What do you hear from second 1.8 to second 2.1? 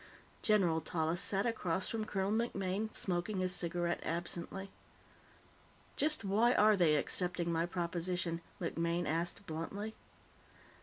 from